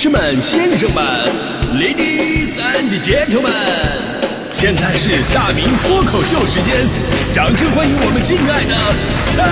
[0.00, 1.04] 士们、先生们
[1.74, 3.50] ，Ladies and Gentlemen，
[4.52, 6.86] 现在是大明脱口秀时间，
[7.32, 8.76] 掌声欢迎我们敬爱的
[9.34, 9.44] 大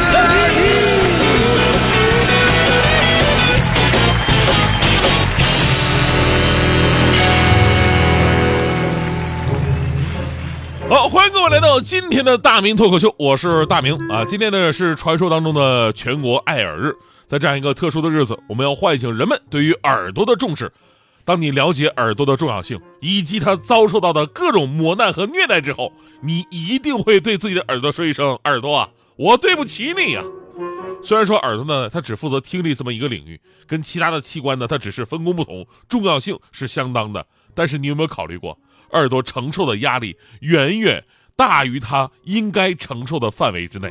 [10.86, 10.88] 明！
[10.88, 14.24] 好，欢迎各位来到今天的大明脱口秀，我是大明啊。
[14.24, 16.94] 今天呢是传说当中的全国爱耳日，
[17.26, 20.72] 在这样一个特殊的日子，我们要唤醒人们对于耳朵的重视。
[21.24, 30.22] 当你了解耳朵的重要性以及它遭受到的各种磨难和虐待之后，你一定会对自己的耳朵说一声：“耳朵啊，我对不起你呀。”
[31.02, 37.26] 虽然说耳朵呢，它只负责听力这么一个领域，跟其他的器官呢，它只是分工不同，重要性是相当的。
[37.54, 38.56] 但是你有没有考虑过？
[38.92, 43.90] 耳朵承受的压力远远大于它应该承受的范围之内。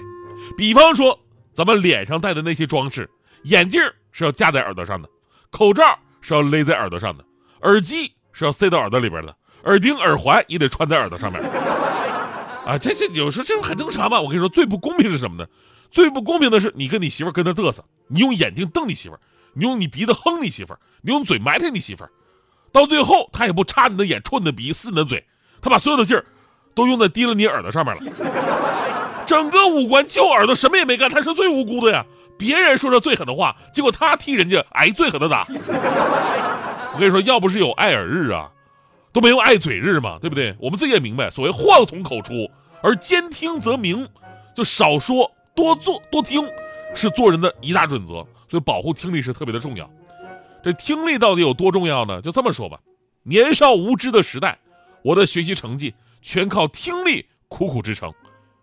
[0.57, 1.19] 比方说，
[1.53, 3.09] 咱们脸上戴的那些装饰，
[3.45, 3.81] 眼镜
[4.11, 5.07] 是要架在耳朵上的，
[5.51, 5.83] 口罩
[6.19, 7.23] 是要勒在耳朵上的，
[7.61, 11.41] 耳机是要塞到耳朵里边的，耳钉、耳环也得穿在耳朵上面。
[12.65, 14.19] 啊，这这有时候这很正常嘛。
[14.19, 15.47] 我跟你说，最不公平是什么呢？
[15.91, 19.17] 最不公平的是你跟你媳妇跟那嘚瑟，你用眼睛瞪你媳妇，
[19.53, 22.03] 你用你鼻子哼你媳妇，你用嘴埋汰你媳妇。
[22.71, 25.23] 到最后，他也不插你的眼，戳你的鼻，撕你的嘴，
[25.61, 26.25] 他把所有的劲儿
[26.73, 28.01] 都用在滴了你耳朵上面了。
[29.25, 32.05] 整个五官就耳朵什么也没干，他是最无辜的呀。
[32.37, 35.45] 别人说着最狠的话，结果他替人家挨最狠的打。
[36.93, 38.51] 我跟你说，要不是有爱耳日啊，
[39.13, 40.55] 都没有爱嘴日嘛，对不对？
[40.59, 42.49] 我们自己也明白，所谓祸从口出，
[42.81, 44.07] 而兼听则明，
[44.55, 46.45] 就少说多做多听，
[46.93, 48.25] 是做人的一大准则。
[48.49, 49.89] 所以保护听力是特别的重要。
[50.63, 52.21] 这听力到底有多重要呢？
[52.21, 52.79] 就这么说吧，
[53.23, 54.59] 年少无知的时代，
[55.03, 58.13] 我的学习成绩全靠听力苦苦支撑。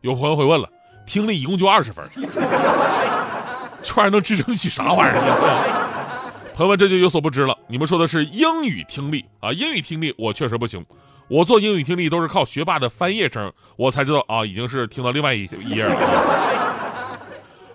[0.02, 0.68] 有朋友会问了，
[1.06, 2.04] 听力一共就二十分，
[3.82, 6.52] 这玩意儿能支撑起啥玩意儿？
[6.54, 7.56] 朋友们这就有所不知了。
[7.68, 9.52] 你们说的是英语听力啊？
[9.52, 10.84] 英语听力我确实不行，
[11.28, 15.94] 我做英语听力都是靠学霸的翻页声，我才知道啊，已经是听到另外一一页了。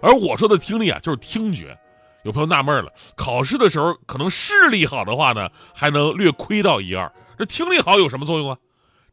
[0.01, 1.77] 而我说的听力啊，就是听觉。
[2.23, 8.57] 有朋友纳闷了，考试的时候可能视力好的话呢，还能略亏到一二，这听力好有什么作用啊？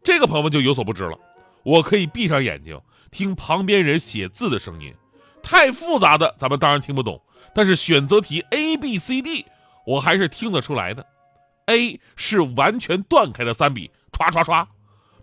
[0.02, 1.16] 这个朋友们就有所不知了。
[1.62, 2.78] 我可以闭上眼睛
[3.14, 4.92] 听旁边人写字的声音，
[5.40, 7.22] 太复杂的咱们当然听不懂，
[7.54, 9.46] 但是选择题 A B C D
[9.86, 11.06] 我还是听得出来的。
[11.66, 14.66] A 是完全断开的三笔，歘歘歘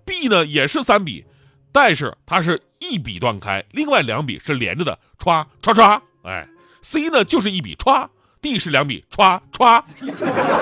[0.06, 1.26] ；B 呢也是三笔，
[1.74, 6.48] 但是它是一笔断开，另外两笔是连着的，歘歘歘，哎。
[6.82, 8.08] C 呢就是一笔歘
[8.42, 9.84] ，D 是两笔歘歘，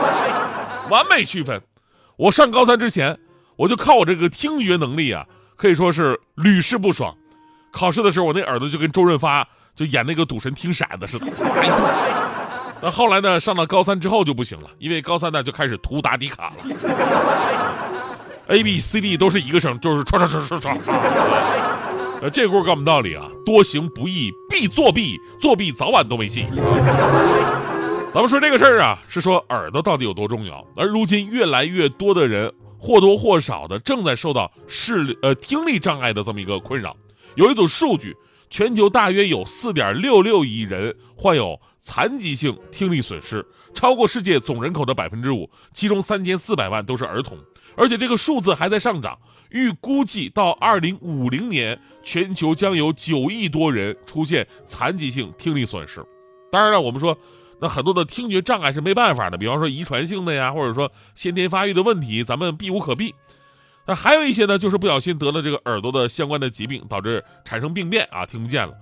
[0.90, 1.62] 完美区分。
[2.18, 3.20] 我上高三之前，
[3.56, 5.26] 我就靠我这个听觉能力啊，
[5.60, 7.14] 可以说是屡试不爽。
[7.70, 11.26] 考试的时候，我那耳朵就跟周润发就演那个赌神听骰子似的。
[12.82, 16.54] 那后来呢，上到高三之后就不行了，因为高三呢就开始涂答题卡了。
[18.48, 20.78] A B C D 都是一个声，就是唰唰唰唰唰。
[22.22, 26.46] 呃，这轱辘告诉我们道理啊，多行不义必作弊，作弊早晚都没戏。
[28.12, 30.66] 咱们说这个事儿啊，是说耳朵到底有多重要。
[30.76, 36.96] 而如今越来越多的人或多或少的正在受到视呃听力障碍的这么一个困扰。
[37.36, 38.16] 有一组数据，
[38.50, 47.38] 全球大约有四点六六亿人患有残疾性听力损失，超过世界总人口的百分之五，其中三千四百万都是儿童。
[47.76, 49.18] 而且这个数字还在上涨，
[49.52, 56.04] 预估计到二零五零年，全球将有九亿多人出现残疾性听力损失。
[56.52, 57.18] 当然了，我们说，
[57.62, 63.14] 那很多的听觉障碍是没办法的，比方说遗传性的呀，或者说先天发育的问题，咱们避无可避。
[63.86, 68.74] 那还有一些呢，就是不小心得了这个耳朵的相关的疾病，导致产生病变啊，听不见了。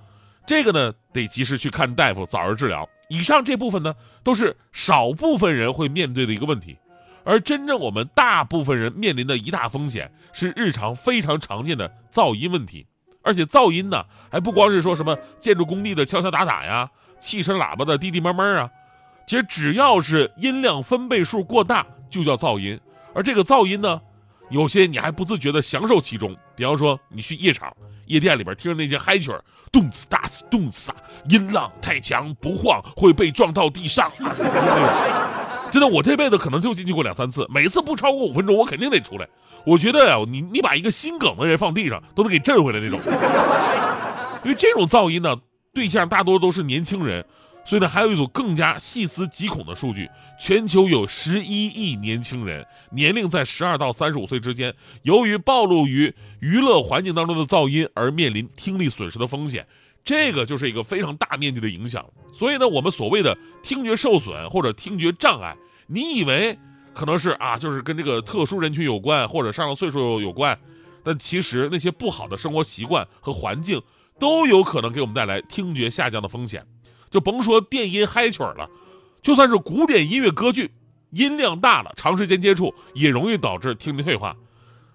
[0.45, 2.87] 这个呢，得及时去看大夫，早日治疗。
[3.09, 6.77] 以上这部分呢，都是少部分人会面对的一个问题。
[7.23, 12.85] 而真正我们大部分人面临的一大风险是日常非常常见的噪音问题，
[13.27, 16.89] 而且噪音呢还不光是说什么建筑工地的敲敲打打呀，
[17.19, 18.69] 汽车喇叭的滴滴闷闷啊，
[19.27, 22.79] 其实只要是音量分贝数过大就叫噪音。
[23.13, 23.99] 而这个噪音呢，
[24.49, 27.75] 有些你还不自觉的享受其中，比方说你去夜场、
[28.05, 29.31] 夜店里边听着那些嗨曲，
[29.71, 30.95] 动次打次动次打，
[31.29, 34.09] 音浪太强不晃会被撞到地上。
[35.71, 39.27] 真的，我这辈子可能就进去过两三次，每次不超过五分钟，我肯定得出来。
[39.65, 42.99] 我觉得呀，你你把一个心梗的人放地上，都能给震回来那种。
[44.45, 45.35] 因为这种噪音呢，
[45.73, 47.25] 对象大多都是年轻人，
[47.65, 50.09] 所以呢，还有一组更加细思极恐的数据：
[50.39, 59.67] 全球有十一亿年轻人，年龄在十二到三十五岁之间，由于暴露于娱乐环境当中的噪音而面临听力损失的风险。
[60.05, 62.05] 这个就是一个非常大面积的影响，
[62.37, 65.57] 所以呢，我们所谓的听觉受损或者听觉障碍，
[65.87, 66.55] 你以为
[66.93, 70.55] 可能是啊，就是跟这个特殊人群有关，或者上了岁数有关，
[71.03, 73.81] 但其实那些不好的生活习惯和环境
[74.19, 76.63] 都有可能给我们带来听觉下降的风险。
[77.09, 78.69] 就甭说电音嗨曲了，
[79.23, 80.69] 就算是古典音乐歌剧，
[81.09, 84.35] 音量大了，长时间接触也容易导致听力退化。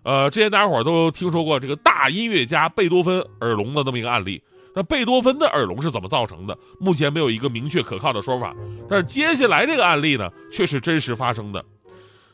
[0.05, 4.41] 呃，之前大家伙都听说过这个大音乐家贝多芬耳聋的那么一个案例。
[4.75, 6.57] 那贝多芬的耳聋是怎么造成的？
[6.81, 8.55] 目前没有一个明确可靠的说法。
[8.89, 11.65] 但是接下来这个案例呢，却是真实发生的。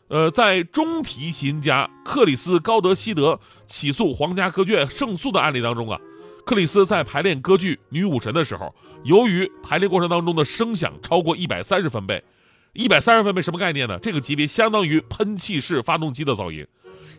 [0.08, 6.00] 呃，在中提琴家克里斯高德希德起诉皇家歌剧院胜诉的案例当中啊，
[6.46, 8.75] 克里斯在排练歌剧《女武神》的时候，
[9.05, 12.25] 由于排练过程当中的声响超过一百三十分贝，
[12.73, 13.99] 一百三十分贝什么概念呢？
[14.00, 16.67] 这个级别相当于喷气式发动机的噪音。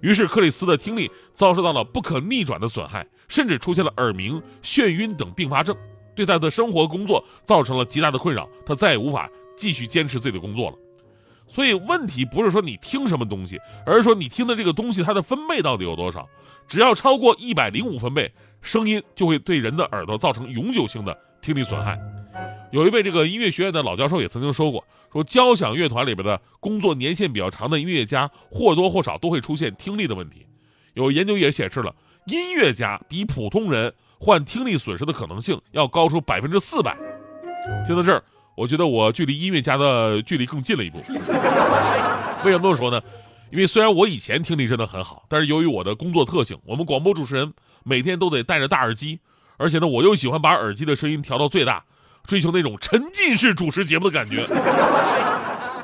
[0.02, 5.76] 于是克里斯的听力遭受到了不可逆转的损害，甚至出现了耳鸣、眩晕等并发症，
[6.16, 10.78] 对他的生活工作造成了极大的困扰，他再也无法继续坚持自己的工作了。
[11.48, 16.30] 所以问题不是说你听什么东西，而是说你听的这个东西它的分贝到底有多少。
[16.68, 18.32] 只要超过一百零五分贝，
[18.62, 22.00] 声音就会对人的耳朵造成永久性的听力损害。
[22.72, 30.46] 有一位这个音乐学院的老教授也曾经说过，说交响乐团里边的工作年限比较长的音乐家或多或少都会出现听力的问题。
[30.94, 31.96] 有研究也显示了，
[32.28, 36.96] 音乐家比普通人患听力损失的可能性要高出百分之四百。
[37.88, 38.24] 听到这儿，
[38.56, 41.00] 我觉得我距离音乐家的距离更近了一步。
[42.44, 43.02] 为什么这么说呢？
[43.52, 47.52] 因为虽然我以前听力真的很好，但是由于我的工作特性，我们广播主持人
[47.84, 49.20] 每天都得戴着大耳机，
[49.58, 51.84] 而且呢，我又喜欢把耳机的声音调到最大。
[52.26, 54.46] 追求那种沉浸式主持节目的感觉。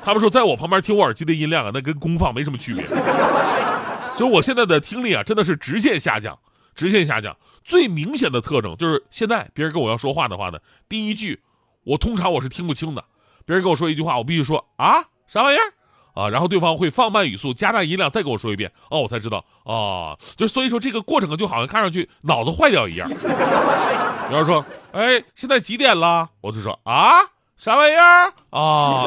[0.03, 2.85] 他们说，在我旁边听我耳机的音量啊，那跟功放没什么区别。
[2.85, 6.37] 所以我现在的听力啊，真的是直线下降，
[6.75, 7.35] 直线下降。
[7.63, 11.41] 最明显的特征就是，现在别人跟我要说话的话呢，第一句
[11.83, 13.03] 我通常我是听不清的。
[13.45, 15.73] 别人跟我说一句话，我必须说啊，啥玩意儿？
[16.15, 23.07] 啊，然后对方会放慢语速，加大音量，再跟我说一遍，哦，我才知道，啊，就所以说这个过程就好像看上去脑子坏掉一样。
[23.07, 26.27] 比方说，哎，现在几点了？
[26.41, 27.19] 我就说啊，
[27.57, 29.05] 啥玩意儿啊？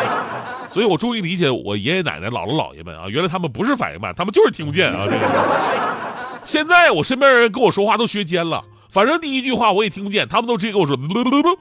[0.70, 5.00] 所以我终于理解我爷爷奶奶、姥姥姥爷们啊，原来他们不是反应慢，他们就是听不见啊。
[5.04, 5.26] 这个，
[6.44, 8.62] 现在我身边人跟我说话都学尖了。
[8.96, 10.96] 反正第一句话我也听不见，他们都直接跟我说，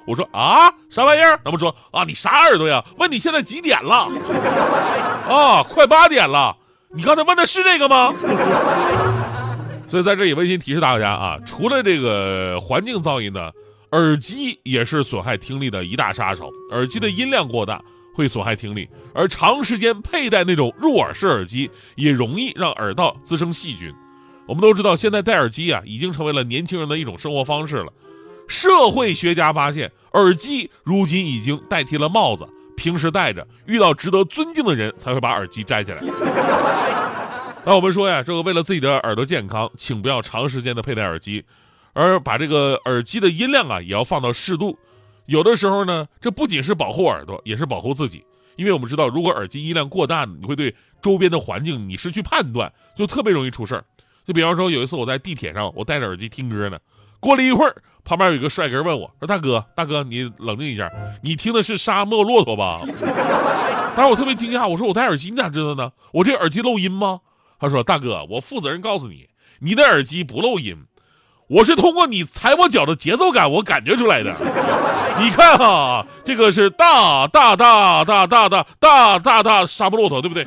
[0.07, 1.37] 我说啊，啥玩意儿？
[1.43, 2.81] 他们说啊，你啥耳朵呀？
[2.97, 4.07] 问你现在几点了？
[5.27, 6.55] 啊，快八点了。
[6.93, 8.13] 你刚才问的是这个吗？
[9.85, 13.51] 所以在这里温馨提示大家啊，除了这个环境噪音呢，
[13.91, 16.49] 耳机也是损害听力的一大杀手。
[16.71, 17.81] 耳机的音量过大
[18.15, 23.93] 会损害听力，而长时间佩戴那种入耳式耳机也容易让耳道滋生细菌。
[24.47, 27.91] 我们都知道，现在戴耳机啊，已经成为了年轻人的一种生活方式了。
[28.47, 32.47] 社会学家发现，耳机如今已经代替了帽子，
[32.77, 36.01] 平时戴着，遇到值得尊敬的人才会把耳机摘下来。
[37.65, 41.43] 那我们说呀，这个为了自己的耳朵健康，请不要长时间的佩戴耳机，
[41.93, 44.77] 而把这个耳机的音量啊，也要放到适度。
[45.25, 48.23] 有的时候呢，这不仅是保护耳朵，也是保护自己。
[48.57, 53.83] 因为我们知道，如果耳机音量过大，你会对周边的环境你失去判断，就特别容易出事儿。
[54.25, 56.77] 就比方说，有一次我在地铁上，我戴着耳机听歌呢。
[57.19, 60.91] 过了一会儿，旁边有一个帅哥问我说：“大哥，大哥，你冷静一下，
[61.23, 62.79] 你听的是沙漠骆驼吧？”
[63.95, 65.91] 当时我特别惊讶，我说：“我戴耳机，你咋知道呢？
[66.11, 67.21] 我这耳机漏音吗？”
[67.59, 70.75] 他说：“大哥，我负责任告诉你，你的耳机不漏音，
[71.47, 74.31] 我是通过你踩我脚的节奏感，我感觉出来的。
[75.17, 80.45] 你看哈，这个是大大大大大大大大大沙漠骆驼，对不对？”